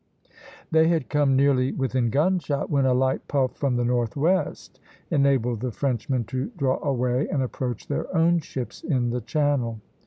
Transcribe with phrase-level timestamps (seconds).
[0.71, 4.79] They had come nearly within gunshot, when a light puff from the northwest
[5.11, 9.79] enabled the Frenchmen to draw away and approach their own ships in the channel.